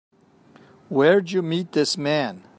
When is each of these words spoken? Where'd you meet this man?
Where'd 0.89 1.29
you 1.29 1.43
meet 1.43 1.73
this 1.73 1.95
man? 1.95 2.47